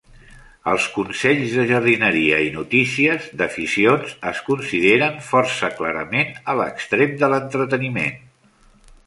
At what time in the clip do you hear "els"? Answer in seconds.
0.69-0.85